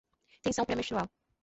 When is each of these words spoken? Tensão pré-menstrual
Tensão 0.47 0.65
pré-menstrual 0.65 1.07